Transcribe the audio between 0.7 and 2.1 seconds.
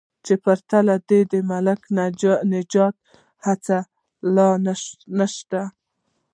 له دې د ملک د